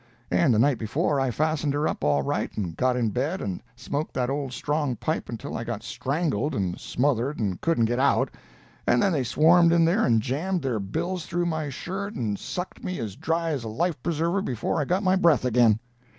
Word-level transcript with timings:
And 0.31 0.51
the 0.51 0.57
night 0.57 0.79
before 0.79 1.19
I 1.19 1.29
fastened 1.29 1.75
her 1.75 1.87
up 1.87 2.03
all 2.03 2.23
right, 2.23 2.49
and 2.57 2.75
got 2.75 2.97
in 2.97 3.11
bed 3.11 3.39
and 3.39 3.61
smoked 3.75 4.15
that 4.15 4.31
old 4.31 4.51
strong 4.51 4.95
pipe 4.95 5.29
until 5.29 5.55
I 5.55 5.63
got 5.63 5.83
strangled 5.83 6.55
and 6.55 6.79
smothered 6.79 7.39
and 7.39 7.61
couldn't 7.61 7.85
get 7.85 7.99
out, 7.99 8.29
and 8.87 9.03
then 9.03 9.11
they 9.11 9.23
swarmed 9.23 9.71
in 9.71 9.85
there 9.85 10.03
and 10.03 10.19
jammed 10.19 10.63
their 10.63 10.79
bills 10.79 11.27
through 11.27 11.45
my 11.45 11.69
shirt 11.69 12.15
and 12.15 12.39
sucked 12.39 12.83
me 12.83 12.97
as 12.97 13.15
dry 13.15 13.51
as 13.51 13.63
a 13.63 13.67
life 13.69 14.01
preserver 14.01 14.41
before 14.41 14.81
I 14.81 14.85
got 14.85 15.03
my 15.03 15.15
breath 15.15 15.45
again. 15.45 15.79